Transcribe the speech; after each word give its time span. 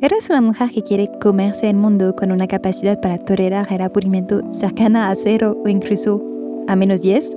¿Eres 0.00 0.28
una 0.28 0.40
mujer 0.40 0.70
que 0.70 0.82
quiere 0.82 1.08
comerse 1.20 1.70
el 1.70 1.76
mundo 1.76 2.14
con 2.16 2.32
una 2.32 2.46
capacidad 2.46 3.00
para 3.00 3.16
tolerar 3.16 3.66
el 3.70 3.80
aburrimiento 3.80 4.42
cercana 4.50 5.08
a 5.08 5.14
cero 5.14 5.56
o 5.64 5.68
incluso 5.68 6.20
a 6.66 6.76
menos 6.76 7.00
10? 7.00 7.36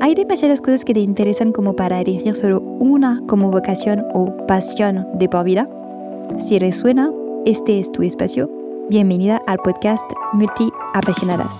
Hay 0.00 0.14
demasiadas 0.14 0.60
cosas 0.60 0.84
que 0.84 0.94
te 0.94 1.00
interesan 1.00 1.52
como 1.52 1.74
para 1.74 2.00
elegir 2.00 2.36
solo 2.36 2.60
una 2.60 3.22
como 3.26 3.50
vocación 3.50 4.04
o 4.14 4.34
pasión 4.46 5.06
de 5.14 5.28
por 5.28 5.44
vida. 5.44 5.68
Si 6.38 6.58
resuena, 6.58 7.10
este 7.44 7.80
es 7.80 7.90
tu 7.90 8.02
espacio. 8.02 8.48
Bienvenida 8.88 9.40
al 9.46 9.58
podcast 9.58 10.10
Multi 10.32 10.68
Apasionadas. 10.94 11.58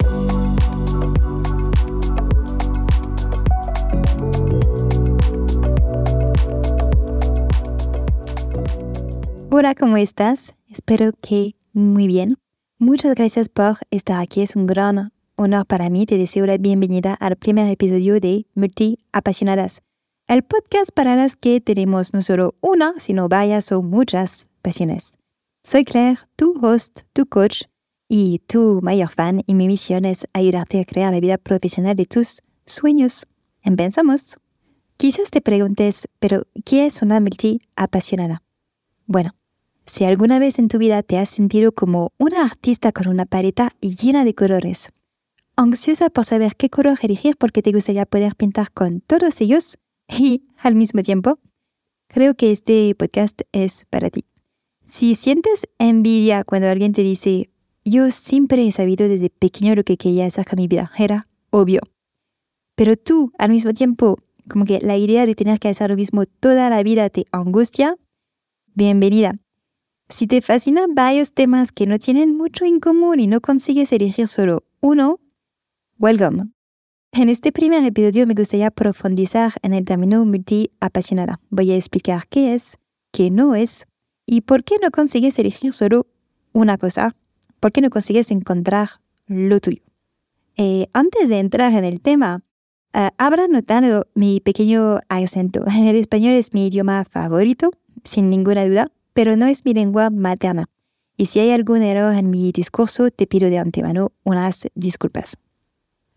Hola, 9.57 9.77
¿cómo 9.77 9.96
estás? 9.98 10.57
Espero 10.68 11.12
que 11.12 11.54
muy 11.72 12.08
bien. 12.08 12.39
Muchas 12.79 13.14
gracias 13.14 13.49
por 13.49 13.76
estar 13.93 14.21
aquí. 14.21 14.40
Es 14.40 14.57
un 14.57 14.67
gran 14.67 15.12
honor 15.36 15.64
para 15.64 15.90
mí. 15.90 16.07
Te 16.07 16.18
deseo 16.18 16.45
la 16.45 16.58
bienvenida 16.58 17.14
al 17.14 17.36
primer 17.36 17.71
episodio 17.71 18.18
de 18.18 18.46
Multi 18.57 18.98
Apasionadas, 19.12 19.82
el 20.26 20.43
podcast 20.43 20.90
para 20.93 21.14
las 21.14 21.36
que 21.36 21.61
tenemos 21.61 22.14
no 22.14 22.22
solo 22.22 22.57
una, 22.62 22.95
sino 22.98 23.29
varias 23.29 23.71
o 23.71 23.81
muchas 23.81 24.48
pasiones. 24.61 25.18
Soy 25.62 25.84
Claire, 25.84 26.18
tu 26.34 26.59
host, 26.61 27.03
tu 27.12 27.25
coach 27.25 27.67
y 28.09 28.40
tu 28.48 28.81
mayor 28.82 29.11
fan 29.11 29.45
y 29.46 29.54
mi 29.54 29.68
misión 29.68 30.04
es 30.04 30.26
ayudarte 30.32 30.81
a 30.81 30.84
crear 30.84 31.12
la 31.12 31.21
vida 31.21 31.39
profesional 31.39 31.95
de 31.95 32.06
tus 32.06 32.42
sueños. 32.67 33.25
Empezamos. 33.62 34.36
Quizás 34.97 35.31
te 35.31 35.41
preguntes, 35.41 36.09
pero 36.19 36.42
¿qué 36.64 36.86
es 36.86 37.03
una 37.03 37.20
multi 37.20 37.61
apasionada? 37.77 38.42
Bueno, 39.06 39.31
si 39.87 40.05
alguna 40.05 40.39
vez 40.39 40.59
en 40.59 40.69
tu 40.69 40.79
vida 40.79 41.03
te 41.03 41.19
has 41.19 41.29
sentido 41.29 41.73
como 41.73 42.12
una 42.19 42.43
artista 42.43 42.93
con 42.93 43.09
una 43.09 43.27
paleta 43.27 43.75
llena 43.81 44.25
de 44.25 44.35
colores, 44.35 44.93
ansiosa 45.57 46.11
por 46.11 46.25
saber 46.25 46.57
qué 46.57 46.71
color 46.71 46.99
elegir 47.03 47.37
porque 47.37 47.63
te 47.63 47.73
gustaría 47.73 48.07
poder 48.07 48.35
pintar 48.35 48.73
con 48.73 49.01
todos 49.01 49.41
ellos 49.41 49.79
y 50.09 50.45
al 50.59 50.75
mismo 50.75 51.03
tiempo, 51.03 51.39
creo 52.09 52.35
que 52.35 52.53
este 52.53 52.95
podcast 52.95 53.43
es 53.53 53.87
para 53.91 54.11
ti. 54.11 54.25
Si 54.87 55.15
sientes 55.15 55.67
envidia 55.79 56.45
cuando 56.45 56.69
alguien 56.69 56.93
te 56.93 57.03
dice, 57.03 57.51
yo 57.85 58.11
siempre 58.11 58.67
he 58.67 58.73
sabido 58.73 59.09
desde 59.09 59.31
pequeño 59.31 59.75
lo 59.75 59.85
que 59.85 59.97
quería 59.97 60.27
hacer 60.27 60.47
con 60.47 60.59
mi 60.59 60.69
vida, 60.69 60.91
era 60.98 61.29
obvio. 61.51 61.81
Pero 62.75 62.97
tú, 62.97 63.33
al 63.39 63.51
mismo 63.51 63.73
tiempo, 63.73 64.17
como 64.48 64.65
que 64.65 64.81
la 64.81 64.97
idea 64.97 65.27
de 65.27 65.35
tener 65.35 65.59
que 65.59 65.69
hacer 65.69 65.91
lo 65.91 65.97
mismo 65.97 66.27
toda 66.27 66.69
la 66.71 66.83
vida 66.83 67.09
te 67.09 67.25
angustia, 67.31 67.97
bienvenida. 68.75 69.39
Si 70.09 70.27
te 70.27 70.43
fascinan 70.43 70.95
varios 70.95 71.33
temas 71.33 71.73
que 71.73 71.87
no 71.87 71.99
tienen 71.99 72.37
mucho 72.37 72.67
en 72.67 72.79
común 72.79 73.21
y 73.21 73.27
no 73.27 73.41
consigues 73.41 73.91
elegir 73.91 74.29
solo 74.29 74.65
uno, 74.81 75.19
welcome. 75.99 76.51
En 77.13 77.31
este 77.31 77.53
primer 77.53 77.83
episodio 77.85 78.27
me 78.27 78.35
gustaría 78.35 78.71
profundizar 78.71 79.55
en 79.63 79.73
el 79.73 79.87
término 79.87 80.23
multi-apasionada. 80.27 81.41
Voy 81.49 81.71
a 81.73 81.77
explicar 81.77 82.29
qué 82.29 82.55
es, 82.55 82.77
qué 83.13 83.31
no 83.31 83.55
es 83.55 83.87
y 84.27 84.43
por 84.43 84.63
qué 84.63 84.77
no 84.83 84.91
consigues 84.91 85.39
elegir 85.39 85.73
solo 85.73 86.07
una 86.53 86.77
cosa, 86.77 87.17
por 87.59 87.73
qué 87.73 87.81
no 87.81 87.89
consigues 87.89 88.31
encontrar 88.31 89.01
lo 89.27 89.59
tuyo. 89.59 89.83
Eh, 90.57 90.87
antes 90.93 91.31
de 91.31 91.39
entrar 91.39 91.73
en 91.73 91.85
el 91.85 92.03
tema, 92.03 92.43
uh, 92.95 93.09
habrá 93.17 93.49
notado 93.49 94.07
mi 94.15 94.41
pequeño 94.41 95.01
acento. 95.09 95.65
El 95.67 95.97
español 95.97 96.35
es 96.35 96.53
mi 96.53 96.67
idioma 96.67 97.07
favorito, 97.07 97.71
sin 98.05 98.29
ninguna 98.29 98.67
duda, 98.67 98.93
pero 99.15 99.37
no 99.37 99.47
es 99.47 99.65
mi 99.65 99.73
lengua 99.73 100.11
materna. 100.11 100.69
Y 101.17 101.27
si 101.27 101.41
hay 101.41 101.53
algún 101.53 101.83
error 101.83 102.15
en 102.15 102.29
mi 102.29 102.53
discurso, 102.53 103.11
te 103.11 103.27
pido 103.27 103.48
de 103.48 103.59
antemano 103.59 104.12
unas 104.25 104.67
disculpas. 104.75 105.39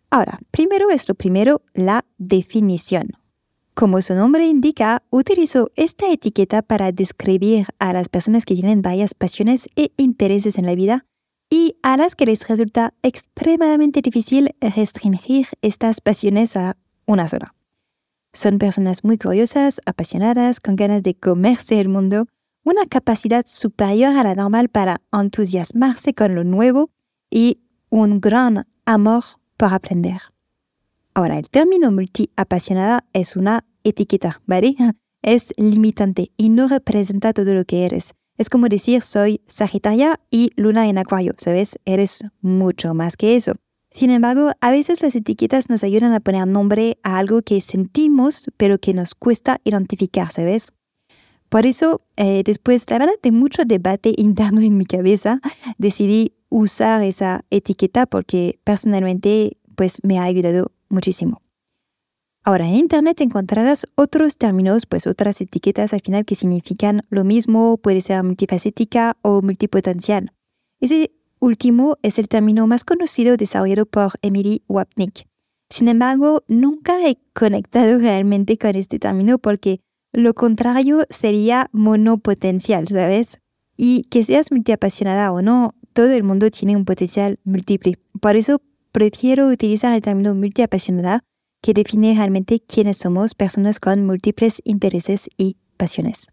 Ahora, 0.10 0.40
primero 0.52 0.90
es 0.90 1.08
lo 1.08 1.16
primero, 1.16 1.62
la 1.74 2.04
definición. 2.18 3.12
Como 3.76 4.02
su 4.02 4.16
nombre 4.16 4.48
indica, 4.48 5.04
utilizo 5.12 5.70
esta 5.76 6.12
etiqueta 6.12 6.64
para 6.64 6.92
describir 6.92 7.68
a 7.78 7.94
las 7.94 8.10
personas 8.10 8.44
que 8.44 8.56
tienen 8.56 8.82
varias 8.82 9.14
pasiones 9.14 9.70
e 9.76 9.92
intereses 9.98 10.58
en 10.58 10.66
la 10.66 10.74
vida 10.74 11.06
y 11.50 11.76
a 11.84 11.96
las 11.96 12.16
que 12.16 12.26
les 12.26 12.48
resulta 12.48 12.96
extremadamente 13.04 14.02
difícil 14.02 14.56
restringir 14.60 15.48
estas 15.62 16.02
pasiones 16.02 16.56
a 16.56 16.76
una 17.06 17.28
sola. 17.28 17.54
Son 18.34 18.58
personas 18.58 19.04
muy 19.04 19.18
curiosas, 19.18 19.80
apasionadas, 19.86 20.60
con 20.60 20.76
ganas 20.76 21.04
de 21.04 21.14
comerse 21.14 21.80
el 21.80 21.90
mundo 21.90 22.28
una 22.68 22.86
capacidad 22.86 23.46
superior 23.48 24.18
a 24.18 24.24
la 24.24 24.36
normal 24.36 24.68
para 24.68 25.02
entusiasmarse 25.14 26.14
con 26.14 26.36
lo 26.36 26.44
nuevo 26.44 26.90
y 27.32 27.62
un 27.90 28.20
gran 28.20 28.68
amor 28.86 29.24
por 29.56 29.74
aprender. 29.74 30.20
Ahora, 31.14 31.38
el 31.38 31.50
término 31.50 31.92
multi-apasionada 31.92 33.06
es 33.14 33.38
una 33.38 33.64
etiqueta, 33.84 34.42
¿vale? 34.46 34.76
Es 35.24 35.54
limitante 35.58 36.32
y 36.38 36.50
no 36.50 36.68
representa 36.68 37.34
todo 37.34 37.54
lo 37.54 37.66
que 37.66 37.86
eres. 37.86 38.14
Es 38.38 38.50
como 38.50 38.68
decir 38.68 39.02
soy 39.02 39.42
Sagitaria 39.48 40.20
y 40.30 40.52
Luna 40.56 40.88
en 40.88 41.00
Acuario, 41.00 41.34
¿sabes? 41.38 41.80
Eres 41.86 42.24
mucho 42.42 42.94
más 42.94 43.18
que 43.18 43.36
eso. 43.36 43.54
Sin 43.90 44.12
embargo, 44.12 44.52
a 44.62 44.72
veces 44.72 45.02
las 45.02 45.16
etiquetas 45.16 45.70
nos 45.70 45.84
ayudan 45.84 46.14
a 46.14 46.20
poner 46.20 46.48
nombre 46.48 46.98
a 47.02 47.18
algo 47.18 47.42
que 47.42 47.62
sentimos 47.62 48.48
pero 48.58 48.78
que 48.78 48.94
nos 48.94 49.16
cuesta 49.16 49.60
identificar, 49.64 50.32
¿sabes? 50.32 50.72
Por 51.50 51.66
eso, 51.66 52.02
eh, 52.18 52.44
después, 52.46 52.90
la 52.90 53.00
verdad, 53.00 53.14
de 53.22 53.32
mucho 53.32 53.64
debate 53.66 54.14
interno 54.18 54.62
en 54.62 54.78
mi 54.78 54.86
cabeza, 54.86 55.40
decidí 55.78 56.34
usar 56.50 57.02
esa 57.02 57.46
etiqueta 57.50 58.06
porque 58.06 58.60
personalmente 58.64 59.58
pues 59.76 60.00
me 60.04 60.20
ha 60.20 60.24
ayudado 60.24 60.72
muchísimo. 60.90 61.42
Ahora, 62.44 62.66
en 62.66 62.76
Internet 62.76 63.20
encontrarás 63.20 63.86
otros 63.96 64.38
términos, 64.38 64.86
pues 64.86 65.06
otras 65.06 65.42
etiquetas 65.42 65.92
al 65.94 66.00
final 66.00 66.24
que 66.24 66.36
significan 66.36 67.02
lo 67.10 67.26
mismo, 67.26 67.78
puede 67.78 68.00
ser 68.00 68.24
multifacética 68.24 69.18
o 69.22 69.42
multipotencial. 69.42 70.32
Ese 70.80 71.12
último 71.40 71.98
es 72.04 72.18
el 72.20 72.30
término 72.30 72.66
más 72.66 72.86
conocido 72.86 73.36
desarrollado 73.36 73.86
por 73.86 74.14
Emily 74.22 74.64
Wapnick. 74.70 75.28
Sin 75.70 75.90
embargo, 75.90 76.44
nunca 76.48 77.06
he 77.06 77.18
conectado 77.34 78.00
realmente 78.00 78.58
con 78.58 78.76
este 78.76 78.98
término 78.98 79.40
porque 79.40 79.82
lo 80.18 80.34
contrario 80.34 81.06
sería 81.12 81.70
monopotencial, 81.74 82.88
¿sabes? 82.88 83.40
Y 83.78 84.02
que 84.10 84.24
seas 84.24 84.52
multiapasionada 84.52 85.32
o 85.32 85.44
no, 85.44 85.76
todo 85.94 86.10
el 86.10 86.24
mundo 86.24 86.50
tiene 86.50 86.76
un 86.76 86.86
potencial 86.86 87.40
múltiple. 87.44 88.00
Por 88.20 88.36
eso 88.36 88.60
prefiero 88.92 89.48
utilizar 89.48 89.94
el 89.94 90.02
término 90.02 90.34
multiapasionada 90.34 91.24
que 91.62 91.74
define 91.74 92.16
realmente 92.16 92.60
quiénes 92.60 92.98
somos 92.98 93.36
personas 93.36 93.80
con 93.80 94.08
múltiples 94.08 94.60
intereses 94.64 95.30
y 95.38 95.58
pasiones. 95.78 96.30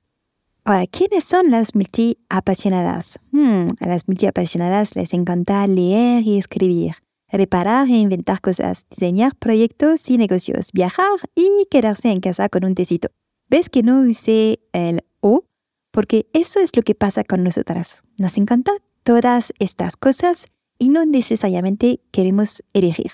Ahora, 0.65 0.87
¿quiénes 0.87 1.25
son 1.25 1.51
las 1.51 1.75
multiapasionadas? 1.75 3.21
Hmm, 3.33 3.67
a 3.81 3.87
las 3.87 4.09
multiapasionadas 4.09 4.97
les 4.97 5.13
encanta 5.13 5.67
leer 5.67 6.23
y 6.23 6.39
escribir, 6.39 6.95
reparar 7.31 7.87
e 7.89 7.99
inventar 7.99 8.41
cosas, 8.41 8.87
diseñar 8.89 9.37
proyectos 9.37 10.09
y 10.09 10.17
negocios, 10.17 10.71
viajar 10.73 11.11
y 11.35 11.67
quedarse 11.71 12.11
en 12.11 12.21
casa 12.21 12.49
con 12.49 12.65
un 12.65 12.75
tecito. 12.75 13.11
¿Ves 13.55 13.69
que 13.69 13.85
no 13.85 14.01
usé 14.01 14.59
el 14.73 15.05
o? 15.21 15.45
Porque 15.93 16.27
eso 16.33 16.59
es 16.59 16.75
lo 16.75 16.83
que 16.83 16.97
pasa 16.97 17.23
con 17.23 17.45
nosotras. 17.45 18.03
Nos 18.19 18.37
encantan 18.37 18.79
todas 19.05 19.53
estas 19.61 19.97
cosas 19.97 20.47
y 20.77 20.89
no 20.89 21.07
necesariamente 21.07 22.01
queremos 22.11 22.65
elegir. 22.73 23.13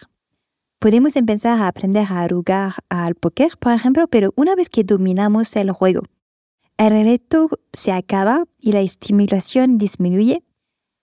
Podemos 0.79 1.17
empezar 1.17 1.61
a 1.61 1.69
aprender 1.69 2.06
a 2.09 2.27
jugar 2.27 2.73
al 2.89 3.17
póker, 3.17 3.59
por 3.59 3.75
ejemplo, 3.75 4.06
pero 4.09 4.33
una 4.34 4.55
vez 4.55 4.71
que 4.71 4.83
dominamos 4.83 5.55
el 5.56 5.73
juego, 5.73 6.05
el 6.79 7.05
reto 7.05 7.50
se 7.75 7.93
acaba 7.93 8.47
y 8.59 8.73
la 8.73 8.81
estimulación 8.81 9.77
disminuye 9.77 10.43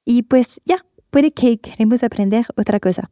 y 0.03 0.23
pues 0.23 0.61
ya, 0.65 0.83
puede 1.11 1.29
que 1.29 1.59
queremos 1.59 2.01
aprender 2.01 2.47
otra 2.55 2.79
cosa. 2.79 3.11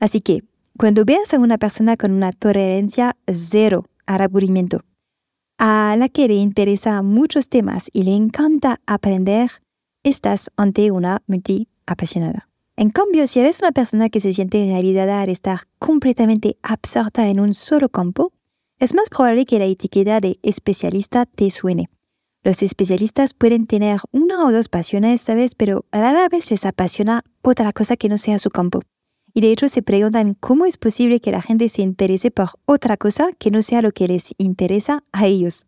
Así 0.00 0.22
que, 0.22 0.42
cuando 0.76 1.04
veas 1.04 1.32
a 1.32 1.38
una 1.38 1.56
persona 1.56 1.96
con 1.96 2.10
una 2.10 2.32
tolerancia 2.32 3.16
cero 3.28 3.84
al 4.06 4.22
aburrimiento, 4.22 4.80
a 5.64 5.94
la 5.96 6.08
que 6.08 6.26
le 6.26 6.34
interesa 6.34 7.02
muchos 7.02 7.48
temas 7.48 7.88
y 7.92 8.02
le 8.02 8.16
encanta 8.16 8.80
aprender, 8.84 9.48
estás 10.02 10.50
ante 10.56 10.90
una 10.90 11.22
multi-apasionada. 11.28 12.48
En 12.74 12.90
cambio, 12.90 13.28
si 13.28 13.38
eres 13.38 13.60
una 13.60 13.70
persona 13.70 14.08
que 14.08 14.18
se 14.18 14.32
siente 14.32 14.66
realizada 14.66 15.22
al 15.22 15.28
estar 15.28 15.60
completamente 15.78 16.56
absorta 16.64 17.28
en 17.28 17.38
un 17.38 17.54
solo 17.54 17.88
campo, 17.90 18.32
es 18.80 18.92
más 18.92 19.08
probable 19.08 19.46
que 19.46 19.60
la 19.60 19.66
etiqueta 19.66 20.18
de 20.18 20.40
especialista 20.42 21.26
te 21.26 21.48
suene. 21.52 21.88
Los 22.42 22.64
especialistas 22.64 23.32
pueden 23.32 23.68
tener 23.68 24.00
una 24.10 24.44
o 24.44 24.50
dos 24.50 24.68
pasiones, 24.68 25.20
¿sabes? 25.20 25.54
Pero 25.54 25.84
a 25.92 26.00
la 26.00 26.28
vez 26.28 26.50
les 26.50 26.66
apasiona 26.66 27.22
otra 27.40 27.72
cosa 27.72 27.96
que 27.96 28.08
no 28.08 28.18
sea 28.18 28.40
su 28.40 28.50
campo 28.50 28.80
y 29.34 29.40
de 29.40 29.52
hecho 29.52 29.68
se 29.68 29.82
preguntan 29.82 30.34
cómo 30.34 30.66
es 30.66 30.76
posible 30.76 31.20
que 31.20 31.32
la 31.32 31.42
gente 31.42 31.68
se 31.68 31.82
interese 31.82 32.30
por 32.30 32.50
otra 32.66 32.96
cosa 32.96 33.30
que 33.38 33.50
no 33.50 33.62
sea 33.62 33.82
lo 33.82 33.92
que 33.92 34.08
les 34.08 34.34
interesa 34.38 35.04
a 35.12 35.26
ellos. 35.26 35.66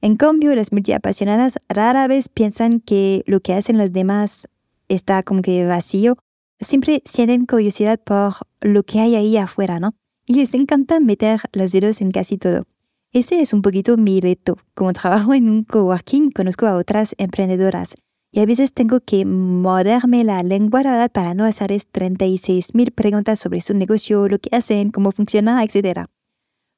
En 0.00 0.16
cambio, 0.16 0.54
las 0.54 0.72
multiapasionadas 0.72 1.58
rara 1.68 2.08
vez 2.08 2.28
piensan 2.28 2.80
que 2.80 3.22
lo 3.26 3.40
que 3.40 3.54
hacen 3.54 3.78
los 3.78 3.92
demás 3.92 4.48
está 4.88 5.22
como 5.22 5.42
que 5.42 5.64
vacío. 5.64 6.16
Siempre 6.60 7.02
sienten 7.04 7.46
curiosidad 7.46 8.00
por 8.02 8.34
lo 8.60 8.82
que 8.82 9.00
hay 9.00 9.14
ahí 9.14 9.36
afuera, 9.36 9.78
¿no? 9.78 9.94
Y 10.26 10.34
les 10.34 10.54
encanta 10.54 11.00
meter 11.00 11.40
los 11.52 11.72
dedos 11.72 12.00
en 12.00 12.10
casi 12.10 12.36
todo. 12.36 12.64
Ese 13.12 13.40
es 13.40 13.52
un 13.52 13.62
poquito 13.62 13.96
mi 13.96 14.20
reto. 14.20 14.58
Como 14.74 14.92
trabajo 14.92 15.34
en 15.34 15.48
un 15.48 15.64
coworking, 15.64 16.30
conozco 16.30 16.66
a 16.66 16.76
otras 16.76 17.14
emprendedoras. 17.18 17.94
Y 18.34 18.40
a 18.40 18.46
veces 18.46 18.72
tengo 18.72 19.00
que 19.00 19.26
morderme 19.26 20.24
la 20.24 20.42
lengua. 20.42 21.08
Para 21.12 21.34
no 21.34 21.44
hacerles 21.44 21.86
36 21.86 22.74
mil 22.74 22.90
preguntas 22.90 23.38
sobre 23.38 23.60
su 23.60 23.74
negocio, 23.74 24.26
lo 24.26 24.38
que 24.38 24.48
hacen, 24.56 24.90
cómo 24.90 25.12
funciona, 25.12 25.62
etc. 25.62 26.06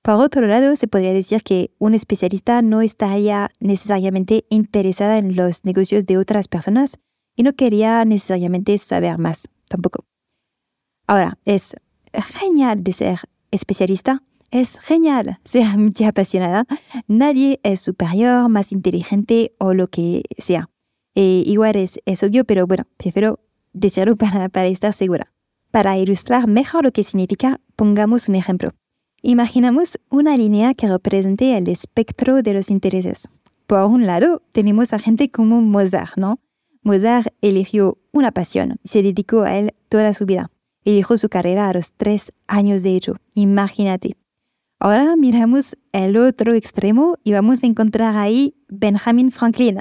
Por 0.03 0.15
otro 0.17 0.49
lado, 0.49 0.75
se 0.75 0.89
podría 0.89 1.13
decir 1.13 1.45
que 1.45 1.71
un 1.79 1.95
especialista 1.95 2.61
no 2.61 2.83
estaría 2.83 3.51
necesariamente 3.61 4.45
interesada 4.51 5.17
en 5.17 5.37
los 5.37 5.65
negocios 5.65 6.07
de 6.07 6.19
otras 6.19 6.49
personas 6.49 6.99
y 7.37 7.45
no 7.45 7.53
quería 7.53 8.05
necesariamente 8.05 8.77
saber 8.79 9.17
más 9.19 9.49
tampoco. 9.69 10.05
Ahora, 11.07 11.39
es 11.45 11.77
genial 12.13 12.83
de 12.83 12.93
ser 12.93 13.21
especialista, 13.53 14.25
es 14.51 14.81
genial 14.81 15.39
ser 15.45 15.79
muy 15.79 15.93
apasionada. 16.05 16.67
Nadie 17.07 17.61
es 17.63 17.81
superior, 17.81 18.49
más 18.49 18.73
inteligente 18.73 19.55
o 19.59 19.73
lo 19.73 19.87
que 19.87 20.23
sea. 20.37 20.69
E 21.15 21.43
igual 21.47 21.77
es, 21.77 22.01
es 22.07 22.23
obvio, 22.23 22.45
pero 22.45 22.67
bueno, 22.67 22.85
prefiero 22.97 23.41
decirlo 23.73 24.17
para, 24.53 24.67
estar 24.67 24.93
segura. 24.93 25.33
Para 25.71 25.99
ilustrar 25.99 26.47
mejor 26.47 26.85
lo 26.85 26.93
que 26.93 27.05
significa, 27.05 27.61
pongamos 27.77 28.29
un 28.29 28.37
ejemplo. 28.37 28.71
Imaginamos 29.23 29.99
una 30.11 30.37
línea 30.37 30.75
que 30.75 30.89
represente 30.89 31.57
el 31.57 31.69
espectro 31.69 32.43
de 32.43 32.55
los 32.55 32.71
intereses. 32.71 33.29
Por 33.67 33.85
un 33.85 34.07
lado, 34.07 34.43
tenemos 34.53 34.93
a 34.93 34.99
gente 34.99 35.31
como 35.31 35.63
Mozart, 35.63 36.17
¿no? 36.17 36.39
Mozart 36.83 37.29
eligió 37.41 37.99
una 38.13 38.31
pasión 38.31 38.77
se 38.85 39.03
dedicó 39.03 39.43
a 39.43 39.57
él 39.57 39.75
toda 39.89 40.15
su 40.15 40.25
vida. 40.25 40.51
Eligió 40.85 41.17
su 41.17 41.29
carrera 41.29 41.69
a 41.69 41.73
los 41.73 41.93
tres 41.93 42.33
años 42.47 42.83
de 42.83 42.95
hecho. 42.95 43.17
Imagínate. 43.35 44.17
Ahora 44.79 45.17
miramos 45.17 45.77
el 45.93 46.17
otro 46.17 46.55
extremo 46.55 47.17
y 47.25 47.33
vamos 47.33 47.63
a 47.63 47.67
encontrar 47.67 48.17
ahí 48.17 48.55
Benjamin 48.69 49.31
Franklin. 49.31 49.81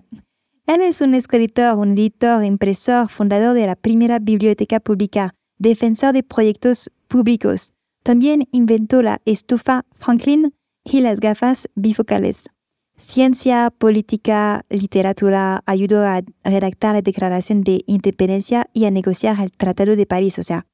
Él 0.65 0.81
es 0.81 1.01
un 1.01 1.13
escritor, 1.13 1.77
un 1.77 1.91
editor, 1.91 2.43
impresor, 2.43 3.09
fundador 3.09 3.53
de 3.53 3.67
la 3.67 3.75
primera 3.75 4.19
biblioteca 4.19 4.79
pública, 4.79 5.35
defensor 5.57 6.13
de 6.13 6.23
proyectos 6.23 6.89
públicos, 7.07 7.73
también 8.03 8.47
inventó 8.51 9.01
la 9.01 9.21
estufa 9.25 9.85
Franklin 9.95 10.53
y 10.83 10.99
las 10.99 11.21
gafas 11.21 11.69
bifocales. 11.73 12.49
Ciencia, 12.97 13.71
política, 13.77 14.65
literatura, 14.69 15.63
ayudó 15.65 16.05
a 16.05 16.21
redactar 16.43 16.95
la 16.95 17.01
Declaración 17.01 17.63
de 17.63 17.81
Independencia 17.87 18.69
y 18.73 18.85
a 18.85 18.91
negociar 18.91 19.39
el 19.41 19.51
Tratado 19.51 19.95
de 19.95 20.05
París. 20.05 20.37
O 20.37 20.43
sea, 20.43 20.67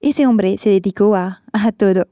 ese 0.00 0.26
hombre 0.26 0.56
se 0.58 0.70
dedicó 0.70 1.14
a, 1.14 1.42
a 1.52 1.72
todo. 1.72 2.08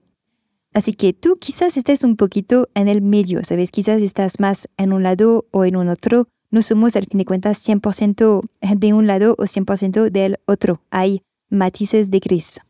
Así 0.75 0.93
que 0.93 1.15
tú 1.15 1.39
quizás 1.41 1.77
estés 1.77 2.05
un 2.05 2.17
poquito 2.17 2.69
en 2.75 2.89
el 2.89 3.01
medio, 3.01 3.43
¿sabes? 3.43 3.71
Quizás 3.71 4.03
estás 4.03 4.39
más 4.39 4.69
en 4.77 4.93
un 4.93 5.03
lado 5.03 5.47
o 5.51 5.65
en 5.65 5.77
un 5.77 5.89
otro. 5.89 6.29
No 6.51 6.63
somos 6.63 6.97
al 6.97 7.07
fin 7.07 7.19
de 7.19 7.25
cuentas 7.25 7.67
100% 7.67 8.43
de 8.61 8.93
un 8.93 9.07
lado 9.07 9.35
o 9.39 9.45
100% 9.45 10.11
del 10.11 10.37
otro. 10.47 10.83
Hay 10.91 11.23
matices 11.51 12.11
de 12.11 12.19
gris. 12.21 12.61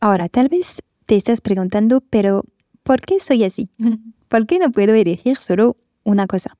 Ahora, 0.00 0.28
tal 0.28 0.48
vez 0.48 0.82
te 1.06 1.16
estás 1.16 1.40
preguntando, 1.40 2.00
pero 2.00 2.44
¿por 2.82 3.00
qué 3.00 3.20
soy 3.20 3.44
así? 3.44 3.68
¿Por 4.28 4.46
qué 4.46 4.58
no 4.58 4.70
puedo 4.70 4.94
elegir 4.94 5.36
solo 5.36 5.76
una 6.04 6.26
cosa? 6.26 6.56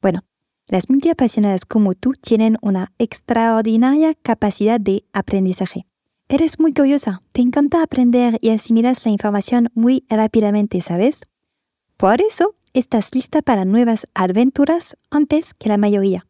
Bueno, 0.00 0.20
las 0.66 0.88
multiapasionadas 0.88 1.64
como 1.66 1.94
tú 1.94 2.12
tienen 2.12 2.56
una 2.62 2.92
extraordinaria 2.98 4.14
capacidad 4.14 4.80
de 4.80 5.04
aprendizaje. 5.12 5.86
Eres 6.28 6.58
muy 6.58 6.72
curiosa, 6.72 7.22
te 7.32 7.42
encanta 7.42 7.82
aprender 7.82 8.38
y 8.40 8.50
asimilas 8.50 9.04
la 9.04 9.12
información 9.12 9.68
muy 9.74 10.04
rápidamente, 10.08 10.80
¿sabes? 10.80 11.20
Por 11.98 12.22
eso, 12.22 12.54
estás 12.74 13.14
lista 13.14 13.42
para 13.42 13.64
nuevas 13.64 14.06
aventuras 14.14 14.96
antes 15.10 15.54
que 15.54 15.68
la 15.68 15.76
mayoría. 15.76 16.26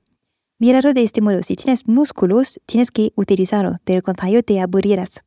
Míralo 0.58 0.92
de 0.92 1.02
este 1.02 1.20
modo, 1.20 1.42
si 1.42 1.56
tienes 1.56 1.88
músculos, 1.88 2.60
tienes 2.66 2.90
que 2.90 3.12
utilizarlo, 3.16 3.78
de 3.84 3.96
lo 3.96 4.02
contrario 4.02 4.42
te 4.42 4.60
aburrirás. 4.60 5.22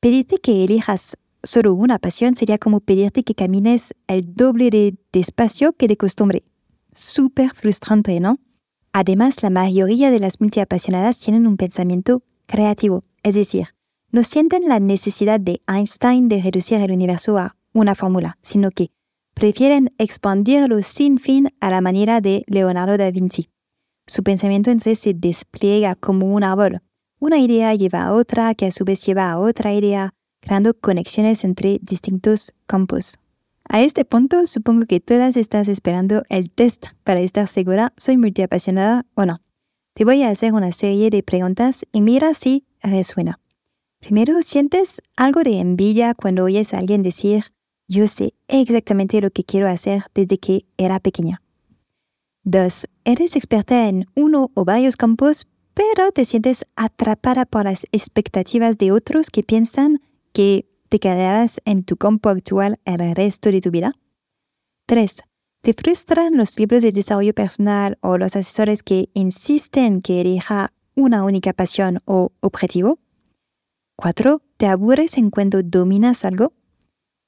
Pedirte 0.00 0.38
que 0.38 0.64
elijas 0.64 1.16
solo 1.42 1.74
una 1.74 1.98
pasión 1.98 2.36
sería 2.36 2.58
como 2.58 2.80
pedirte 2.80 3.24
que 3.24 3.34
camines 3.34 3.94
el 4.06 4.34
doble 4.34 4.70
de 4.70 4.94
despacio 5.12 5.72
que 5.72 5.88
de 5.88 5.96
costumbre. 5.96 6.44
Súper 6.94 7.50
frustrante, 7.54 8.18
¿no? 8.20 8.38
Además, 8.92 9.42
la 9.42 9.50
mayoría 9.50 10.10
de 10.10 10.18
las 10.18 10.40
multiapasionadas 10.40 11.20
tienen 11.20 11.46
un 11.46 11.56
pensamiento 11.56 12.22
creativo, 12.46 13.04
es 13.22 13.34
decir, 13.34 13.68
no 14.10 14.24
sienten 14.24 14.68
la 14.68 14.80
necesidad 14.80 15.38
de 15.38 15.60
Einstein 15.68 16.28
de 16.28 16.40
reducir 16.40 16.80
el 16.80 16.90
universo 16.90 17.36
a 17.36 17.56
una 17.72 17.94
fórmula, 17.94 18.38
sino 18.42 18.70
que 18.70 18.90
prefieren 19.38 19.94
expandirlo 19.98 20.82
sin 20.82 21.18
fin 21.18 21.48
a 21.60 21.70
la 21.70 21.80
manera 21.80 22.20
de 22.20 22.42
Leonardo 22.48 22.96
da 22.96 23.12
Vinci. 23.12 23.48
Su 24.04 24.24
pensamiento 24.24 24.70
entonces 24.70 24.98
se 24.98 25.14
despliega 25.14 25.94
como 25.94 26.34
un 26.34 26.42
árbol. 26.42 26.80
Una 27.20 27.38
idea 27.38 27.72
lleva 27.74 28.02
a 28.02 28.14
otra, 28.14 28.56
que 28.56 28.66
a 28.66 28.72
su 28.72 28.84
vez 28.84 29.06
lleva 29.06 29.30
a 29.30 29.38
otra 29.38 29.72
idea, 29.72 30.12
creando 30.40 30.74
conexiones 30.74 31.44
entre 31.44 31.78
distintos 31.82 32.52
campos. 32.66 33.14
A 33.68 33.80
este 33.80 34.04
punto, 34.04 34.44
supongo 34.44 34.86
que 34.86 34.98
todas 34.98 35.36
estás 35.36 35.68
esperando 35.68 36.24
el 36.30 36.50
test 36.50 36.86
para 37.04 37.20
estar 37.20 37.46
segura 37.46 37.92
soy 37.96 38.16
multiapasionada 38.16 39.06
o 39.14 39.24
no. 39.24 39.40
Te 39.94 40.04
voy 40.04 40.24
a 40.24 40.30
hacer 40.30 40.52
una 40.52 40.72
serie 40.72 41.10
de 41.10 41.22
preguntas 41.22 41.84
y 41.92 42.00
mira 42.00 42.34
si 42.34 42.64
resuena. 42.82 43.38
Primero, 44.00 44.42
¿sientes 44.42 45.00
algo 45.16 45.44
de 45.44 45.60
envidia 45.60 46.14
cuando 46.14 46.42
oyes 46.42 46.74
a 46.74 46.78
alguien 46.78 47.04
decir, 47.04 47.44
yo 47.88 48.06
sé 48.06 48.34
exactamente 48.46 49.20
lo 49.20 49.30
que 49.30 49.44
quiero 49.44 49.68
hacer 49.68 50.04
desde 50.14 50.38
que 50.38 50.66
era 50.76 51.00
pequeña? 51.00 51.42
Dos, 52.44 52.86
¿eres 53.04 53.34
experta 53.34 53.88
en 53.88 54.06
uno 54.14 54.50
o 54.54 54.64
varios 54.64 54.96
campos, 54.96 55.46
pero 55.74 56.12
te 56.12 56.24
sientes 56.24 56.64
atrapada 56.76 57.46
por 57.46 57.64
las 57.64 57.86
expectativas 57.92 58.78
de 58.78 58.92
otros 58.92 59.30
que 59.30 59.42
piensan 59.42 60.00
que 60.32 60.68
te 60.88 60.98
quedarás 60.98 61.60
en 61.64 61.84
tu 61.84 61.96
campo 61.96 62.28
actual 62.28 62.78
el 62.84 63.14
resto 63.14 63.50
de 63.50 63.60
tu 63.60 63.70
vida. 63.70 63.92
3. 64.86 65.22
¿Te 65.60 65.74
frustran 65.74 66.36
los 66.36 66.58
libros 66.58 66.82
de 66.82 66.92
desarrollo 66.92 67.34
personal 67.34 67.98
o 68.00 68.16
los 68.16 68.36
asesores 68.36 68.82
que 68.82 69.10
insisten 69.12 70.00
que 70.00 70.20
elija 70.20 70.72
una 70.94 71.24
única 71.24 71.52
pasión 71.52 72.00
o 72.06 72.32
objetivo? 72.40 72.98
4. 73.96 74.42
¿Te 74.56 74.66
aburres 74.66 75.18
en 75.18 75.30
cuanto 75.30 75.62
dominas 75.62 76.24
algo? 76.24 76.52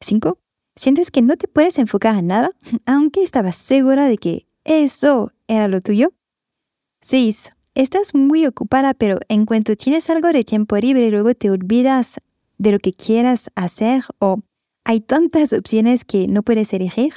5. 0.00 0.38
¿Sientes 0.80 1.10
que 1.10 1.20
no 1.20 1.36
te 1.36 1.46
puedes 1.46 1.76
enfocar 1.76 2.16
en 2.16 2.28
nada, 2.28 2.52
aunque 2.86 3.22
estabas 3.22 3.56
segura 3.56 4.08
de 4.08 4.16
que 4.16 4.46
eso 4.64 5.30
era 5.46 5.68
lo 5.68 5.82
tuyo? 5.82 6.14
6. 7.02 7.54
Estás 7.74 8.14
muy 8.14 8.46
ocupada, 8.46 8.94
pero 8.94 9.18
en 9.28 9.44
cuanto 9.44 9.76
tienes 9.76 10.08
algo 10.08 10.28
de 10.28 10.42
tiempo 10.42 10.78
libre, 10.78 11.10
luego 11.10 11.34
te 11.34 11.50
olvidas 11.50 12.18
de 12.56 12.72
lo 12.72 12.78
que 12.78 12.94
quieras 12.94 13.50
hacer 13.56 14.04
o 14.20 14.38
hay 14.82 15.02
tantas 15.02 15.52
opciones 15.58 16.06
que 16.06 16.26
no 16.28 16.42
puedes 16.42 16.72
elegir? 16.72 17.12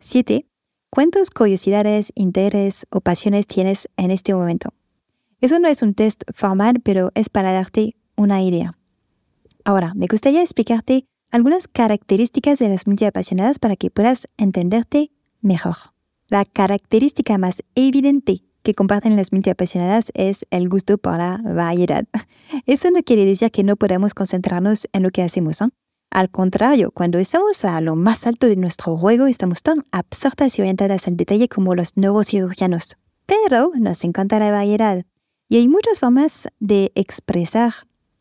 7. 0.00 0.46
¿Cuántas 0.88 1.28
curiosidades, 1.28 2.10
intereses 2.14 2.86
o 2.88 3.02
pasiones 3.02 3.46
tienes 3.46 3.86
en 3.98 4.12
este 4.12 4.34
momento? 4.34 4.72
Eso 5.42 5.58
no 5.58 5.68
es 5.68 5.82
un 5.82 5.92
test 5.92 6.22
formal, 6.34 6.80
pero 6.82 7.10
es 7.14 7.28
para 7.28 7.52
darte 7.52 7.96
una 8.16 8.40
idea. 8.40 8.72
Ahora, 9.66 9.92
me 9.94 10.06
gustaría 10.06 10.40
explicarte 10.40 11.06
algunas 11.30 11.68
características 11.68 12.58
de 12.58 12.68
las 12.68 12.86
multiapasionadas 12.86 13.58
para 13.58 13.76
que 13.76 13.90
puedas 13.90 14.28
entenderte 14.36 15.10
mejor. 15.40 15.76
La 16.28 16.44
característica 16.44 17.38
más 17.38 17.62
evidente 17.74 18.44
que 18.62 18.74
comparten 18.74 19.16
las 19.16 19.32
multiapasionadas 19.32 20.10
es 20.14 20.46
el 20.50 20.68
gusto 20.68 20.98
por 20.98 21.18
la 21.18 21.40
variedad. 21.42 22.04
Eso 22.66 22.90
no 22.90 23.02
quiere 23.02 23.24
decir 23.24 23.50
que 23.50 23.64
no 23.64 23.76
podamos 23.76 24.14
concentrarnos 24.14 24.88
en 24.92 25.02
lo 25.02 25.10
que 25.10 25.22
hacemos. 25.22 25.62
¿eh? 25.62 25.68
Al 26.10 26.30
contrario, 26.30 26.90
cuando 26.90 27.18
estamos 27.18 27.64
a 27.64 27.80
lo 27.80 27.96
más 27.96 28.26
alto 28.26 28.46
de 28.46 28.56
nuestro 28.56 28.96
juego, 28.96 29.26
estamos 29.26 29.62
tan 29.62 29.84
absortas 29.90 30.58
y 30.58 30.62
orientadas 30.62 31.06
al 31.06 31.16
detalle 31.16 31.48
como 31.48 31.74
los 31.74 31.96
neurocirujanos. 31.96 32.96
Pero 33.26 33.72
nos 33.74 34.04
encanta 34.04 34.38
la 34.38 34.50
variedad. 34.50 35.04
Y 35.48 35.56
hay 35.56 35.68
muchas 35.68 35.98
formas 35.98 36.48
de 36.60 36.92
expresar 36.94 37.72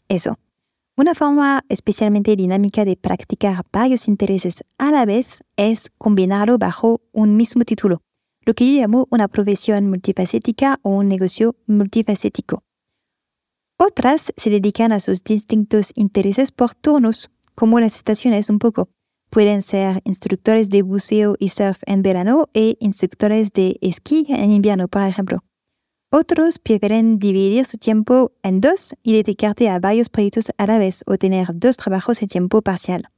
eso. 0.07 0.37
Una 0.97 1.15
forma 1.15 1.63
especialmente 1.69 2.35
dinámica 2.35 2.83
de 2.83 2.97
practicar 2.97 3.63
varios 3.71 4.07
intereses 4.07 4.63
a 4.77 4.91
la 4.91 5.05
vez 5.05 5.43
es 5.55 5.91
combinarlo 5.97 6.57
bajo 6.57 7.01
un 7.13 7.37
mismo 7.37 7.63
título 7.63 8.01
lo 8.47 8.53
que 8.53 8.65
yo 8.65 8.79
llamo 8.79 9.07
una 9.11 9.27
profesión 9.27 9.89
multifacética 9.89 10.79
o 10.81 10.91
un 10.91 11.09
negocio 11.09 11.57
multifacético. 11.67 12.63
Otras 13.77 14.31
se 14.37 14.49
dedican 14.49 14.93
a 14.93 15.01
sus 15.01 15.21
distintos 15.21 15.91
intereses 15.95 16.53
por 16.53 16.73
turnos, 16.73 17.29
como 17.55 17.81
las 17.81 17.97
estaciones 17.97 18.49
un 18.49 18.57
poco. 18.57 18.89
pueden 19.29 19.61
ser 19.61 19.99
instructores 20.05 20.69
de 20.69 20.83
buceo 20.83 21.35
y 21.37 21.49
surf 21.49 21.79
en 21.85 22.01
verano 22.01 22.47
e 22.53 22.77
instructores 22.79 23.51
de 23.51 23.77
esquí 23.81 24.25
en 24.29 24.51
invierno, 24.51 24.87
por 24.87 25.01
ejemplo. 25.01 25.43
Otros 26.09 26.57
prefieren 26.57 27.19
dividir 27.19 27.65
su 27.65 27.77
tiempo 27.77 28.31
en 28.41 28.61
dos 28.61 28.95
y 29.03 29.11
dedicarte 29.11 29.67
a 29.67 29.79
varios 29.79 30.07
proyectos 30.07 30.51
a 30.57 30.65
la 30.65 30.77
vez 30.77 31.03
o 31.05 31.17
tener 31.17 31.47
dos 31.53 31.75
trabajos 31.75 32.21
en 32.21 32.29
tiempo 32.29 32.61
parcial. 32.61 33.09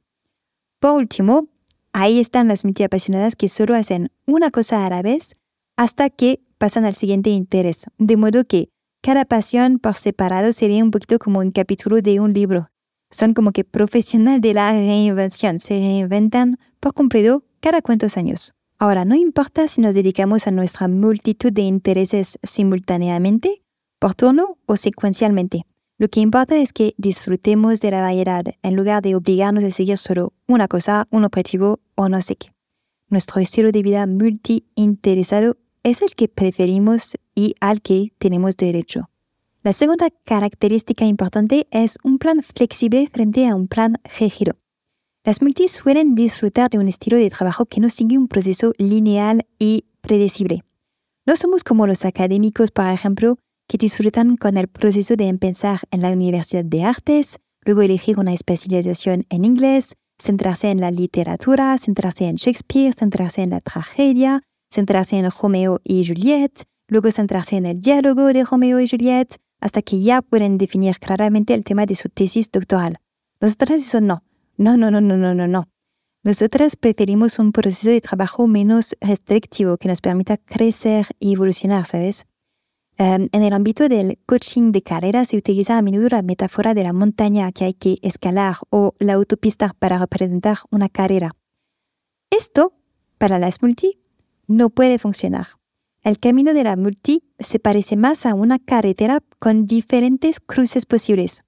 Por 0.80 0.92
último, 0.92 1.46
ahí 1.92 2.18
están 2.18 2.48
las 2.48 2.64
multiapasionadas 2.64 3.36
que 3.36 3.48
solo 3.48 3.76
hacen 3.76 4.10
una 4.26 4.50
cosa 4.50 4.84
a 4.84 4.90
la 4.90 5.02
vez 5.02 5.36
hasta 5.76 6.10
que 6.10 6.40
pasan 6.58 6.84
al 6.84 6.94
siguiente 6.94 7.30
interés, 7.30 7.86
de 7.98 8.16
modo 8.16 8.44
que 8.44 8.70
cada 9.02 9.24
pasión 9.24 9.78
por 9.78 9.94
separado 9.94 10.52
sería 10.52 10.82
un 10.82 10.90
poquito 10.90 11.20
como 11.20 11.38
un 11.38 11.52
capítulo 11.52 12.02
de 12.02 12.18
un 12.18 12.32
libro. 12.32 12.70
Son 13.12 13.34
como 13.34 13.52
que 13.52 13.64
profesional 13.64 14.40
de 14.40 14.52
la 14.52 14.72
reinvención, 14.72 15.60
se 15.60 15.74
reinventan 15.74 16.58
por 16.80 16.92
completo 16.92 17.44
cada 17.60 17.82
cuantos 17.82 18.16
años. 18.16 18.54
Ahora, 18.82 19.04
no 19.04 19.14
importa 19.14 19.68
si 19.68 19.82
nos 19.82 19.94
dedicamos 19.94 20.46
a 20.46 20.50
nuestra 20.50 20.88
multitud 20.88 21.52
de 21.52 21.60
intereses 21.60 22.38
simultáneamente, 22.42 23.62
por 23.98 24.14
turno 24.14 24.56
o 24.64 24.76
secuencialmente. 24.76 25.66
Lo 25.98 26.08
que 26.08 26.20
importa 26.20 26.56
es 26.56 26.72
que 26.72 26.94
disfrutemos 26.96 27.82
de 27.82 27.90
la 27.90 28.00
variedad 28.00 28.42
en 28.62 28.76
lugar 28.76 29.02
de 29.02 29.16
obligarnos 29.16 29.64
a 29.64 29.70
seguir 29.70 29.98
solo 29.98 30.32
una 30.48 30.66
cosa, 30.66 31.06
un 31.10 31.24
objetivo 31.24 31.80
o 31.94 32.08
no 32.08 32.22
sé 32.22 32.36
qué. 32.36 32.54
Nuestro 33.10 33.42
estilo 33.42 33.70
de 33.70 33.82
vida 33.82 34.06
multi-interesado 34.06 35.58
es 35.82 36.00
el 36.00 36.14
que 36.14 36.28
preferimos 36.28 37.16
y 37.34 37.56
al 37.60 37.82
que 37.82 38.14
tenemos 38.16 38.56
derecho. 38.56 39.10
La 39.62 39.74
segunda 39.74 40.08
característica 40.24 41.04
importante 41.04 41.68
es 41.70 41.98
un 42.02 42.16
plan 42.16 42.42
flexible 42.42 43.10
frente 43.12 43.46
a 43.46 43.54
un 43.54 43.68
plan 43.68 43.98
rígido. 44.18 44.54
Las 45.22 45.42
multis 45.42 45.72
suelen 45.72 46.14
disfrutar 46.14 46.70
de 46.70 46.78
un 46.78 46.88
estilo 46.88 47.18
de 47.18 47.28
trabajo 47.28 47.66
que 47.66 47.80
no 47.80 47.90
sigue 47.90 48.16
un 48.16 48.26
proceso 48.26 48.72
lineal 48.78 49.46
y 49.58 49.84
predecible. 50.00 50.64
No 51.26 51.36
somos 51.36 51.62
como 51.62 51.86
los 51.86 52.06
académicos, 52.06 52.70
por 52.70 52.86
ejemplo, 52.86 53.36
que 53.68 53.76
disfrutan 53.76 54.36
con 54.36 54.56
el 54.56 54.66
proceso 54.68 55.16
de 55.16 55.28
empezar 55.28 55.80
en 55.90 56.00
la 56.00 56.10
Universidad 56.10 56.64
de 56.64 56.84
Artes, 56.84 57.38
luego 57.66 57.82
elegir 57.82 58.18
una 58.18 58.32
especialización 58.32 59.26
en 59.28 59.44
inglés, 59.44 59.94
centrarse 60.18 60.70
en 60.70 60.80
la 60.80 60.90
literatura, 60.90 61.76
centrarse 61.76 62.26
en 62.26 62.36
Shakespeare, 62.36 62.94
centrarse 62.94 63.42
en 63.42 63.50
la 63.50 63.60
tragedia, 63.60 64.42
centrarse 64.72 65.18
en 65.18 65.28
Romeo 65.30 65.80
y 65.84 66.06
Juliet, 66.06 66.64
luego 66.88 67.10
centrarse 67.10 67.56
en 67.56 67.66
el 67.66 67.80
diálogo 67.80 68.24
de 68.26 68.42
Romeo 68.44 68.80
y 68.80 68.88
Juliet, 68.88 69.36
hasta 69.60 69.82
que 69.82 70.00
ya 70.00 70.22
pueden 70.22 70.56
definir 70.56 70.98
claramente 70.98 71.52
el 71.52 71.62
tema 71.62 71.84
de 71.84 71.94
su 71.94 72.08
tesis 72.08 72.50
doctoral. 72.50 73.00
Nosotras 73.38 73.82
eso 73.82 74.00
no. 74.00 74.24
No, 74.60 74.76
no, 74.76 74.90
no, 74.90 75.00
no, 75.00 75.16
no, 75.16 75.34
no, 75.34 75.48
no. 75.48 75.70
Nosotras 76.22 76.76
preferimos 76.76 77.38
un 77.38 77.50
proceso 77.50 77.88
de 77.88 78.02
trabajo 78.02 78.46
menos 78.46 78.94
restrictivo 79.00 79.78
que 79.78 79.88
nos 79.88 80.02
permita 80.02 80.36
crecer 80.36 81.06
y 81.18 81.32
evolucionar, 81.32 81.86
¿sabes? 81.86 82.26
Em, 82.98 83.30
en 83.32 83.42
el 83.42 83.54
ámbito 83.54 83.88
del 83.88 84.18
coaching 84.26 84.70
de 84.72 84.82
carrera 84.82 85.24
se 85.24 85.38
utiliza 85.38 85.78
a 85.78 85.82
menudo 85.82 86.10
la 86.10 86.20
metáfora 86.20 86.74
de 86.74 86.82
la 86.82 86.92
montaña 86.92 87.50
que 87.52 87.64
hay 87.64 87.72
que 87.72 87.96
escalar 88.02 88.56
o 88.68 88.92
la 88.98 89.14
autopista 89.14 89.74
para 89.78 89.96
representar 89.96 90.58
una 90.70 90.90
carrera. 90.90 91.34
Esto, 92.28 92.74
para 93.16 93.38
las 93.38 93.62
multi, 93.62 93.98
no 94.46 94.68
puede 94.68 94.98
funcionar. 94.98 95.46
El 96.02 96.18
camino 96.18 96.52
de 96.52 96.64
la 96.64 96.76
multi 96.76 97.24
se 97.38 97.60
parece 97.60 97.96
más 97.96 98.26
a 98.26 98.34
una 98.34 98.58
carretera 98.58 99.20
con 99.38 99.64
diferentes 99.64 100.38
cruces 100.38 100.84
posibles. 100.84 101.44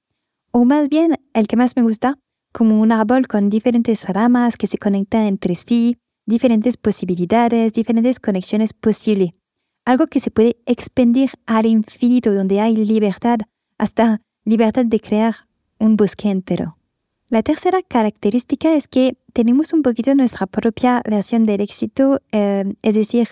O 0.51 0.65
más 0.65 0.89
bien, 0.89 1.17
el 1.35 1.47
que 1.47 1.57
más 1.57 1.77
me 1.77 1.83
gusta, 1.83 2.19
como 2.53 2.81
un 2.81 2.93
árbol 2.93 3.27
con 3.27 3.51
diferentes 3.51 4.05
ramas 4.09 4.57
que 4.57 4.67
se 4.67 4.79
conectan 4.79 5.25
entre 5.25 5.55
sí, 5.55 5.97
diferentes 6.27 6.77
posibilidades, 6.77 7.73
diferentes 7.73 8.21
conexiones 8.21 8.73
posibles. 8.73 9.31
Algo 9.85 10.07
que 10.07 10.21
se 10.21 10.31
puede 10.31 10.57
expandir 10.67 11.31
al 11.47 11.67
infinito, 11.67 12.33
donde 12.33 12.61
hay 12.61 12.77
libertad, 12.77 13.39
hasta 13.79 14.21
libertad 14.45 14.85
de 14.87 15.01
crear 15.01 15.35
un 15.79 15.97
bosque 15.97 16.31
entero. 16.31 16.79
La 17.29 17.43
tercera 17.43 17.83
característica 17.83 18.75
es 18.75 18.87
que 18.87 19.17
tenemos 19.33 19.73
un 19.73 19.83
poquito 19.83 20.15
nuestra 20.15 20.47
propia 20.47 21.03
versión 21.09 21.47
del 21.47 21.63
éxito, 21.63 22.21
eh, 22.31 22.75
es 22.83 22.95
decir, 22.95 23.29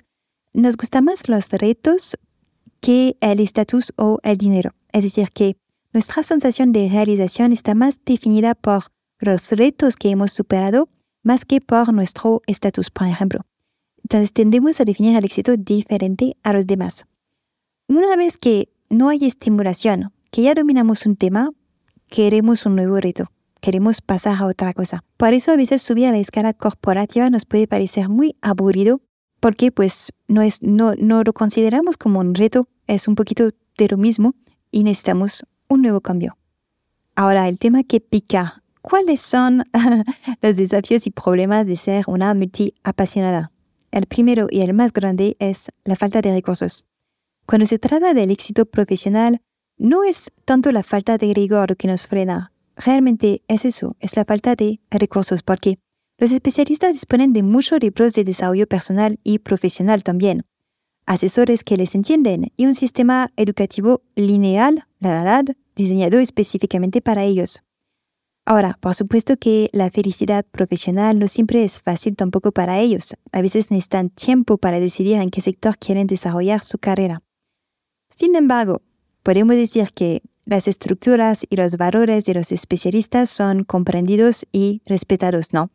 nos 0.52 0.76
gustan 0.76 1.04
más 1.04 1.28
los 1.28 1.48
retos 1.50 2.16
que 2.80 3.16
el 3.20 3.40
estatus 3.40 3.92
o 3.96 4.18
el 4.22 4.38
dinero. 4.38 4.70
Es 4.92 5.04
decir, 5.04 5.30
que 5.30 5.56
nuestra 5.92 6.22
sensación 6.22 6.72
de 6.72 6.88
realización 6.88 7.52
está 7.52 7.74
más 7.74 8.00
definida 8.04 8.54
por 8.54 8.84
los 9.20 9.50
retos 9.52 9.96
que 9.96 10.10
hemos 10.10 10.32
superado 10.32 10.88
más 11.22 11.44
que 11.44 11.60
por 11.60 11.92
nuestro 11.92 12.42
estatus, 12.46 12.90
por 12.90 13.06
ejemplo. 13.06 13.40
Entonces 14.02 14.32
tendemos 14.32 14.80
a 14.80 14.84
definir 14.84 15.16
el 15.16 15.24
éxito 15.24 15.56
diferente 15.56 16.36
a 16.42 16.52
los 16.52 16.66
demás. 16.66 17.06
Una 17.86 18.16
vez 18.16 18.36
que 18.38 18.68
no 18.88 19.08
hay 19.08 19.24
estimulación, 19.24 20.12
que 20.30 20.42
ya 20.42 20.54
dominamos 20.54 21.06
un 21.06 21.16
tema, 21.16 21.50
queremos 22.08 22.66
un 22.66 22.76
nuevo 22.76 22.98
reto, 22.98 23.30
queremos 23.60 24.00
pasar 24.00 24.36
a 24.40 24.46
otra 24.46 24.72
cosa. 24.72 25.04
Por 25.16 25.34
eso 25.34 25.52
a 25.52 25.56
veces 25.56 25.82
subir 25.82 26.06
a 26.06 26.12
la 26.12 26.18
escala 26.18 26.54
corporativa 26.54 27.30
nos 27.30 27.44
puede 27.44 27.68
parecer 27.68 28.08
muy 28.08 28.36
aburrido 28.40 29.00
porque 29.40 29.72
pues 29.72 30.12
no, 30.28 30.42
es, 30.42 30.62
no, 30.62 30.94
no 30.96 31.22
lo 31.24 31.32
consideramos 31.32 31.96
como 31.96 32.20
un 32.20 32.34
reto, 32.34 32.68
es 32.86 33.08
un 33.08 33.14
poquito 33.14 33.50
de 33.76 33.88
lo 33.88 33.96
mismo 33.96 34.34
y 34.70 34.84
necesitamos 34.84 35.44
un 35.68 35.82
nuevo 35.82 36.00
cambio. 36.00 36.36
Ahora, 37.16 37.48
el 37.48 37.58
tema 37.58 37.82
que 37.82 38.00
pica, 38.00 38.62
¿cuáles 38.82 39.20
son 39.20 39.64
los 40.42 40.56
desafíos 40.56 41.06
y 41.06 41.10
problemas 41.10 41.66
de 41.66 41.76
ser 41.76 42.04
una 42.06 42.34
multi-apasionada? 42.34 43.52
El 43.90 44.06
primero 44.06 44.46
y 44.50 44.60
el 44.60 44.72
más 44.72 44.92
grande 44.92 45.36
es 45.38 45.70
la 45.84 45.96
falta 45.96 46.20
de 46.20 46.32
recursos. 46.32 46.84
Cuando 47.46 47.66
se 47.66 47.78
trata 47.78 48.14
del 48.14 48.30
éxito 48.30 48.66
profesional, 48.66 49.40
no 49.76 50.04
es 50.04 50.30
tanto 50.44 50.72
la 50.72 50.82
falta 50.82 51.18
de 51.18 51.34
rigor 51.34 51.76
que 51.76 51.88
nos 51.88 52.06
frena, 52.06 52.52
realmente 52.76 53.42
es 53.48 53.64
eso, 53.64 53.96
es 54.00 54.16
la 54.16 54.24
falta 54.24 54.54
de 54.54 54.80
recursos, 54.90 55.42
porque 55.42 55.78
los 56.18 56.32
especialistas 56.32 56.92
disponen 56.92 57.32
de 57.32 57.42
muchos 57.42 57.80
libros 57.80 58.12
de 58.12 58.24
desarrollo 58.24 58.66
personal 58.66 59.18
y 59.24 59.38
profesional 59.38 60.02
también, 60.02 60.44
asesores 61.06 61.64
que 61.64 61.76
les 61.76 61.94
entienden 61.94 62.52
y 62.56 62.66
un 62.66 62.74
sistema 62.74 63.30
educativo 63.36 64.02
lineal, 64.14 64.86
la 64.98 65.10
verdad, 65.10 65.44
diseñado 65.74 66.18
específicamente 66.18 67.00
para 67.00 67.24
ellos. 67.24 67.62
Ahora, 68.46 68.76
por 68.80 68.94
supuesto 68.94 69.36
que 69.36 69.68
la 69.72 69.90
felicidad 69.90 70.44
profesional 70.50 71.18
no 71.18 71.28
siempre 71.28 71.62
es 71.62 71.80
fácil 71.80 72.16
tampoco 72.16 72.52
para 72.52 72.78
ellos. 72.80 73.14
A 73.32 73.42
veces 73.42 73.70
necesitan 73.70 74.10
tiempo 74.10 74.58
para 74.58 74.80
decidir 74.80 75.16
en 75.16 75.30
qué 75.30 75.40
sector 75.40 75.76
quieren 75.78 76.06
desarrollar 76.06 76.62
su 76.62 76.78
carrera. 76.78 77.22
Sin 78.10 78.34
embargo, 78.34 78.82
podemos 79.22 79.56
decir 79.56 79.92
que 79.94 80.22
las 80.44 80.66
estructuras 80.66 81.46
y 81.48 81.56
los 81.56 81.76
valores 81.76 82.24
de 82.24 82.34
los 82.34 82.50
especialistas 82.50 83.30
son 83.30 83.62
comprendidos 83.62 84.46
y 84.50 84.82
respetados, 84.84 85.52
¿no? 85.52 85.70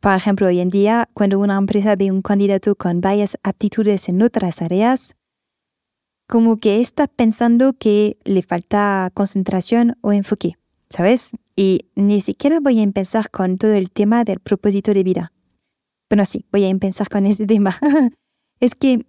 Por 0.00 0.12
ejemplo, 0.14 0.48
hoy 0.48 0.60
en 0.60 0.70
día, 0.70 1.08
cuando 1.14 1.38
una 1.38 1.56
empresa 1.56 1.94
ve 1.96 2.10
un 2.10 2.20
candidato 2.20 2.74
con 2.74 3.00
varias 3.00 3.38
aptitudes 3.42 4.08
en 4.08 4.20
otras 4.20 4.60
áreas, 4.60 5.14
como 6.28 6.56
que 6.56 6.80
está 6.80 7.06
pensando 7.06 7.74
que 7.74 8.18
le 8.24 8.42
falta 8.42 9.10
concentración 9.14 9.96
o 10.00 10.12
enfoque, 10.12 10.56
¿sabes? 10.94 11.32
Y 11.56 11.86
ni 11.96 12.20
siquiera 12.20 12.60
voy 12.60 12.78
a 12.78 12.82
empezar 12.82 13.30
con 13.30 13.58
todo 13.58 13.72
el 13.72 13.90
tema 13.90 14.22
del 14.22 14.38
propósito 14.38 14.94
de 14.94 15.02
vida. 15.02 15.32
Bueno, 16.08 16.24
sí, 16.24 16.46
voy 16.52 16.64
a 16.64 16.68
empezar 16.68 17.08
con 17.08 17.26
ese 17.26 17.46
tema. 17.48 17.76
es 18.60 18.74
que 18.76 19.04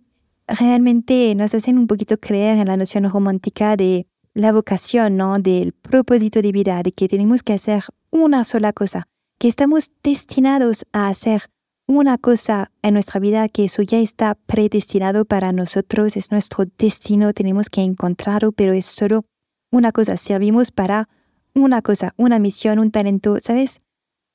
realmente 0.47 1.33
nos 1.35 1.53
hacen 1.53 1.77
un 1.77 1.87
poquito 1.87 2.17
creer 2.17 2.57
en 2.57 2.67
la 2.67 2.77
noción 2.77 3.09
romántica 3.09 3.75
de 3.77 4.07
la 4.33 4.51
vocación, 4.51 5.15
¿no? 5.15 5.37
Del 5.39 5.73
propósito 5.73 6.41
de 6.41 6.51
vida, 6.51 6.81
de 6.81 6.91
que 6.91 7.07
tenemos 7.07 7.43
que 7.43 7.53
hacer 7.53 7.83
una 8.09 8.43
sola 8.43 8.73
cosa 8.73 9.07
que 9.37 9.47
estamos 9.47 9.91
destinados 10.03 10.85
a 10.91 11.07
hacer 11.07 11.43
una 11.87 12.17
cosa 12.17 12.71
en 12.81 12.93
nuestra 12.93 13.19
vida, 13.19 13.47
que 13.47 13.65
eso 13.65 13.83
ya 13.83 13.99
está 13.99 14.35
predestinado 14.47 15.25
para 15.25 15.51
nosotros, 15.51 16.17
es 16.17 16.31
nuestro 16.31 16.65
destino, 16.77 17.33
tenemos 17.33 17.69
que 17.69 17.81
encontrarlo, 17.81 18.53
pero 18.53 18.73
es 18.73 18.85
solo 18.85 19.25
una 19.71 19.91
cosa, 19.91 20.17
servimos 20.17 20.71
para 20.71 21.09
una 21.55 21.81
cosa, 21.81 22.13
una 22.17 22.39
misión, 22.39 22.79
un 22.79 22.91
talento, 22.91 23.37
¿sabes? 23.41 23.81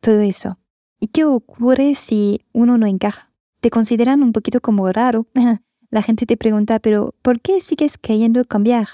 Todo 0.01 0.21
eso. 0.21 0.59
¿Y 0.99 1.09
qué 1.09 1.25
ocurre 1.25 1.95
si 1.95 2.41
uno 2.53 2.79
no 2.79 2.87
encaja? 2.87 3.33
Te 3.61 3.71
consideran 3.71 4.23
un 4.23 4.33
poquito 4.33 4.61
como 4.61 4.91
raro. 4.93 5.27
La 5.91 6.03
gente 6.03 6.25
te 6.25 6.37
pregunta, 6.37 6.79
pero 6.79 7.15
¿por 7.23 7.41
qué 7.41 7.61
sigues 7.61 7.99
queriendo 7.99 8.45
cambiar? 8.45 8.87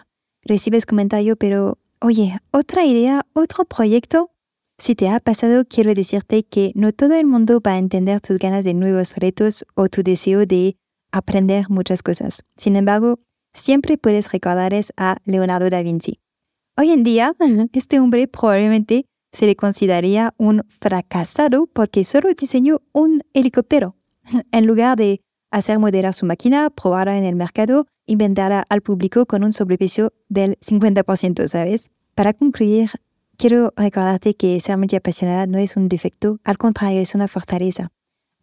Recibes 0.43 0.87
comentario, 0.87 1.37
pero, 1.37 1.79
oye, 2.01 2.39
otra 2.53 2.85
idea, 2.85 3.27
otro 3.35 3.65
proyecto, 3.65 4.31
si 4.79 4.95
te 4.95 5.09
ha 5.09 5.21
pasado, 5.21 5.65
quiero 5.67 5.95
decirte 5.95 6.45
que 6.45 6.73
no 6.75 6.93
todo 6.93 7.15
el 7.15 7.27
mundo 7.27 7.61
va 7.61 7.73
a 7.73 7.79
entender 7.79 8.21
tus 8.21 8.39
ganas 8.39 8.65
de 8.65 8.75
nuevos 8.75 9.15
retos 9.17 9.65
o 9.75 9.89
tu 9.89 10.03
deseo 10.03 10.45
de 10.45 10.77
aprender 11.13 11.71
muchas 11.71 12.03
cosas. 12.03 12.45
Sin 12.57 12.77
embargo, 12.77 13.19
siempre 13.55 13.97
puedes 13.97 14.31
recordarles 14.33 14.93
a 14.97 15.17
Leonardo 15.25 15.71
da 15.71 15.83
Vinci. 15.83 16.21
Hoy 16.79 16.91
en 16.91 17.05
día, 17.05 17.35
este 17.73 18.01
hombre 18.01 18.29
probablemente 18.29 19.07
se 19.33 19.47
le 19.47 19.57
consideraría 19.57 20.35
un 20.37 20.63
fracasado 20.79 21.67
porque 21.73 22.05
solo 22.05 22.29
diseñó 22.39 22.83
un 22.93 23.23
helicóptero. 23.33 23.97
en 24.53 24.67
lugar 24.67 24.99
de 24.99 25.23
hacer 25.51 25.79
modelar 25.79 26.13
su 26.13 26.27
máquina, 26.27 26.69
probarla 26.69 27.17
en 27.17 27.25
el 27.25 27.35
mercado 27.35 27.87
y 28.05 28.17
venderla 28.17 28.65
al 28.69 28.83
público 28.83 29.25
con 29.25 29.43
un 29.43 29.53
sobreprecio 29.53 30.13
del 30.29 30.59
50%, 30.59 31.49
¿sabes? 31.49 31.91
Para 32.15 32.35
concluir, 32.35 32.91
quiero 33.39 33.73
recordarte 33.75 34.35
que 34.35 34.61
ser 34.61 34.77
multiapasionada 34.77 35.47
no 35.47 35.57
es 35.57 35.79
un 35.79 35.89
defecto, 35.89 36.41
al 36.45 36.59
contrario, 36.59 37.01
es 37.01 37.15
una 37.15 37.27
fortaleza. 37.27 37.91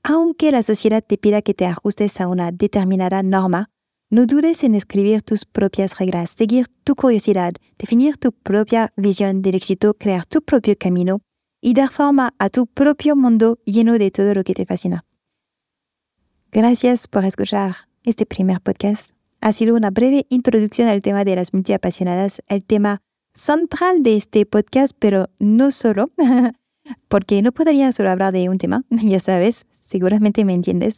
Aunque 0.01 0.51
la 0.51 0.63
sociedad 0.63 1.03
te 1.05 1.19
pida 1.19 1.43
que 1.43 1.53
te 1.53 1.67
ajustes 1.67 2.19
a 2.19 2.27
una 2.27 2.51
determinada 2.51 3.21
norma, 3.21 3.69
no 4.13 4.27
dudes 4.27 4.63
en 4.63 4.75
escribir 4.75 5.23
tus 5.23 5.43
propias 5.43 5.97
reglas, 5.97 6.35
seguir 6.37 6.67
tu 6.83 6.93
curiosidad, 6.93 7.53
definir 7.79 8.17
tu 8.17 8.31
propia 8.31 8.93
visión 8.95 9.41
del 9.41 9.55
éxito, 9.55 9.95
crear 9.95 10.27
tu 10.27 10.43
propio 10.43 10.75
camino 10.77 11.21
y 11.61 11.73
dar 11.73 11.89
forma 11.89 12.35
a 12.37 12.49
tu 12.49 12.67
propio 12.67 13.15
mundo 13.15 13.57
lleno 13.65 13.97
de 13.97 14.11
todo 14.11 14.35
lo 14.35 14.43
que 14.43 14.53
te 14.53 14.67
fascina. 14.67 15.03
Gracias 16.51 17.07
por 17.07 17.25
escuchar 17.25 17.75
este 18.03 18.27
primer 18.27 18.61
podcast. 18.61 19.15
Ha 19.41 19.51
sido 19.51 19.75
una 19.75 19.89
breve 19.89 20.27
introducción 20.29 20.89
al 20.89 21.01
tema 21.01 21.25
de 21.25 21.35
las 21.35 21.51
multiapasionadas, 21.51 22.43
el 22.49 22.63
tema 22.65 23.01
central 23.33 24.03
de 24.03 24.17
este 24.17 24.45
podcast, 24.45 24.95
pero 24.99 25.31
no 25.39 25.71
solo, 25.71 26.11
porque 27.07 27.41
no 27.41 27.51
podría 27.51 27.91
solo 27.91 28.11
hablar 28.11 28.31
de 28.31 28.47
un 28.47 28.59
tema, 28.59 28.83
ya 28.91 29.19
sabes, 29.19 29.65
seguramente 29.71 30.45
me 30.45 30.53
entiendes. 30.53 30.97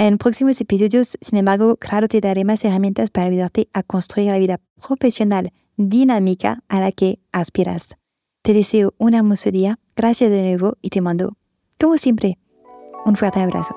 En 0.00 0.16
próximos 0.16 0.60
episodios, 0.60 1.18
sin 1.20 1.40
embargo, 1.40 1.76
claro, 1.76 2.06
te 2.06 2.20
daré 2.20 2.44
más 2.44 2.64
herramientas 2.64 3.10
para 3.10 3.26
ayudarte 3.26 3.68
a 3.72 3.82
construir 3.82 4.30
la 4.30 4.38
vida 4.38 4.60
profesional 4.80 5.52
dinámica 5.76 6.62
a 6.68 6.78
la 6.78 6.92
que 6.92 7.18
aspiras. 7.32 7.96
Te 8.42 8.52
deseo 8.52 8.94
un 8.98 9.14
hermoso 9.14 9.50
día, 9.50 9.80
gracias 9.96 10.30
de 10.30 10.42
nuevo 10.42 10.76
y 10.82 10.90
te 10.90 11.00
mando, 11.00 11.36
como 11.80 11.96
siempre, 11.96 12.38
un 13.06 13.16
fuerte 13.16 13.40
abrazo. 13.40 13.76